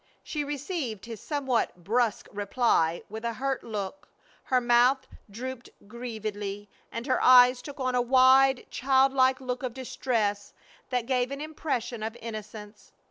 She 0.23 0.43
received 0.43 1.05
his 1.05 1.21
somewhat 1.21 1.83
brusque 1.83 2.27
reply 2.31 3.03
with 3.07 3.23
a 3.23 3.33
hurt 3.33 3.63
look, 3.63 4.09
her 4.45 4.59
mouth 4.59 5.05
drooped 5.29 5.69
grievedly, 5.87 6.69
and 6.91 7.05
her 7.05 7.21
eyes 7.21 7.61
took 7.61 7.79
on 7.79 7.93
a 7.93 8.01
wide, 8.01 8.65
child 8.71 9.13
like 9.13 9.39
look 9.39 9.61
of 9.61 9.75
distress 9.75 10.53
that 10.89 11.05
gave 11.05 11.29
an 11.29 11.39
impression 11.39 12.01
of 12.01 12.17
innocence. 12.19 12.91